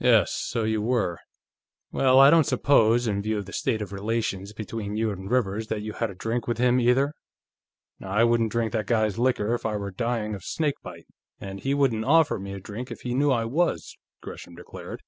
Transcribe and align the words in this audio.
"Yes; 0.00 0.32
so 0.32 0.64
you 0.64 0.82
were. 0.82 1.20
Well, 1.92 2.18
I 2.18 2.28
don't 2.28 2.42
suppose, 2.42 3.06
in 3.06 3.22
view 3.22 3.38
of 3.38 3.46
the 3.46 3.52
state 3.52 3.80
of 3.80 3.92
relations 3.92 4.52
between 4.52 4.96
you 4.96 5.12
and 5.12 5.30
Rivers, 5.30 5.68
that 5.68 5.80
you 5.80 5.92
had 5.92 6.10
a 6.10 6.14
drink 6.16 6.48
with 6.48 6.58
him, 6.58 6.80
either?" 6.80 7.14
"I 8.02 8.24
wouldn't 8.24 8.50
drink 8.50 8.72
that 8.72 8.88
guy's 8.88 9.16
liquor 9.16 9.54
if 9.54 9.64
I 9.64 9.76
were 9.76 9.92
dying 9.92 10.34
of 10.34 10.42
snakebite, 10.42 11.06
and 11.38 11.60
he 11.60 11.72
wouldn't 11.72 12.04
offer 12.04 12.40
me 12.40 12.52
a 12.52 12.58
drink 12.58 12.90
if 12.90 13.02
he 13.02 13.14
knew 13.14 13.30
I 13.30 13.44
was," 13.44 13.96
Gresham 14.20 14.56
declared. 14.56 15.02